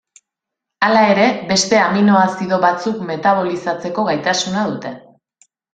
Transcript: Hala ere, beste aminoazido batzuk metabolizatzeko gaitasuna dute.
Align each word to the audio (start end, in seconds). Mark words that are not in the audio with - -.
Hala 0.87 1.03
ere, 1.09 1.27
beste 1.51 1.79
aminoazido 1.81 2.61
batzuk 2.65 3.07
metabolizatzeko 3.13 4.11
gaitasuna 4.13 4.69
dute. 4.73 4.99